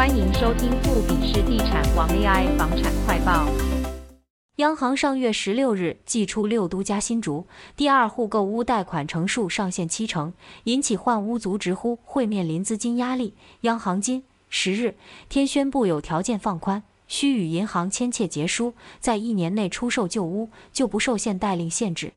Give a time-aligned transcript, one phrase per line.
[0.00, 3.46] 欢迎收听富比士地产王 AI 房产快报。
[4.56, 7.44] 央行上月十六日祭出六都加新竹
[7.76, 10.32] 第二户购屋贷款成数上限七成，
[10.64, 13.34] 引起换屋族直呼会面临资金压力。
[13.60, 14.94] 央行今十日
[15.28, 22.14] 天宣布有条件放宽，需与银行签切结书，在一年内出售旧屋就不受限贷令限制。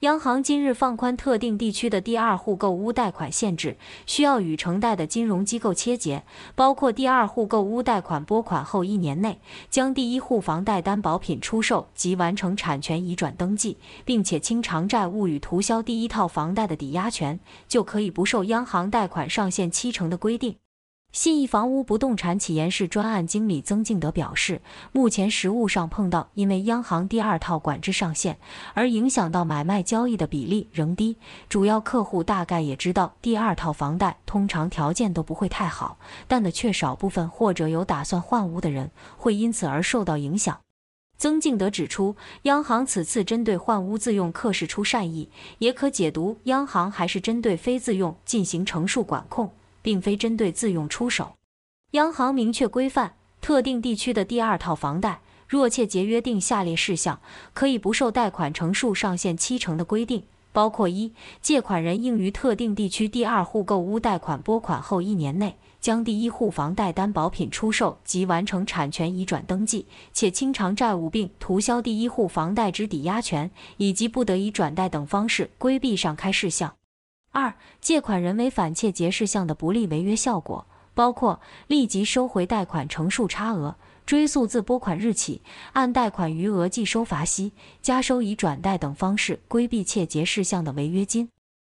[0.00, 3.76] 央行今日放宽特定地区的第二户购屋贷款限制，
[4.06, 6.24] 需要与承贷的金融机构切结，
[6.54, 17.38] 包括第二户购屋贷款拨款后一年内将第一户房贷担保品出售及完成产权移转登记，并且清偿债务与涂销第一套房贷的抵押权，
[17.68, 20.56] 就可以不受央行贷款上限七成的规定。
[21.12, 28.38] 信义房屋不动产企研室专案经理曾敬德表示，目前实务上碰到因为央行第二套管制上限
[28.74, 31.16] 而影响到买卖交易的比例仍低，
[31.48, 40.60] 主要客户大概也知道第二套房贷通常条件都不会太好，但的确少部分或者有打算换屋的人会因此而受到影响。
[41.18, 49.50] 曾敬德指出，央行此次针对换屋自用客释出善意，也可解读央行还是针对非自用进行成数管控。
[49.82, 51.36] 并非针对自用出手，
[51.92, 57.20] 央行明确规范特定地区的第二套房贷，若切结约定下列事项，
[57.52, 60.22] 可以不受贷款成数上限七成的规定，
[60.52, 76.74] 包括一，借款人应于特定地区第二户购屋贷款拨款后一年内，将第一户房贷担保品出售及完成产权移转登记，且清偿债务并涂销第一户房贷之抵押权，以及不得以转贷等方式规避上开事项。
[77.32, 85.40] 二、借款人违反窃结事项的不利违约效果，包括立即收回贷款成数差额、追诉自拨款日起、
[85.72, 91.28] 按贷款余额计收罚息、加收以转贷等方式规避窃结事项的违约金。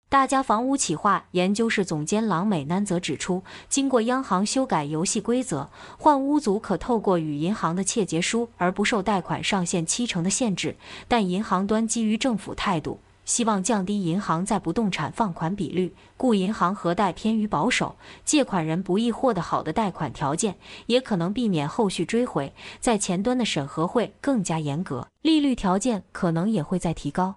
[0.09, 10.75] 大家房屋企划研究室总监郎美南则指出，经过央行修改游戏规则，换屋族可透过与银行的窃结书而不受贷款上限七成的限制，
[11.07, 12.99] 但银行端基于政府态度。
[13.25, 20.55] 希望降低银行在不动产放款比率，故银行核贷偏于保守，借款人不易获得好的贷款条件，
[20.85, 27.35] 也可能避免后续追回，在前端的审核会更加严格，利率条件可能也会再提高。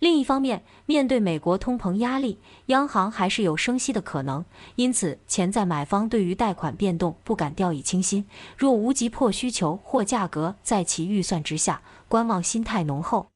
[0.00, 4.44] 另一方面，面对美国通膨压力，央行还是有升息的可能，
[4.74, 13.28] 因此潜在买方对于贷款变动不敢掉以轻心，若无急迫需求或价格在其预算之下，观望心态浓厚。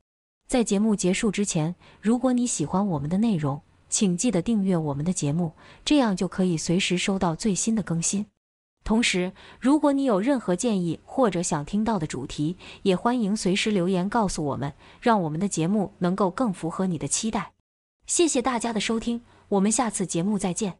[0.48, 3.60] 在节目结束之前，如果你喜欢我们的内容，
[3.90, 5.52] 请记得订阅我们的节目，
[5.84, 8.24] 这样就可以随时收到最新的更新。
[8.82, 14.72] 同时，如果你有任何建议或者想听到的主题，也欢迎随时留言告诉我们，
[15.02, 17.52] 让我们的节目能够更符合你的期待。
[18.06, 19.20] 谢谢大家的收听，
[19.50, 20.78] 我们下次节目再见。